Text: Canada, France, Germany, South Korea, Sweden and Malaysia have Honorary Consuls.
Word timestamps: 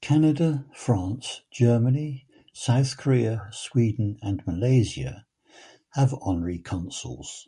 Canada, 0.00 0.64
France, 0.72 1.42
Germany, 1.50 2.26
South 2.54 2.96
Korea, 2.96 3.50
Sweden 3.52 4.18
and 4.22 4.42
Malaysia 4.46 5.26
have 5.90 6.14
Honorary 6.22 6.58
Consuls. 6.60 7.46